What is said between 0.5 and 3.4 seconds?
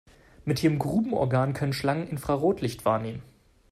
ihrem Grubenorgan können Schlangen Infrarotlicht wahrnehmen.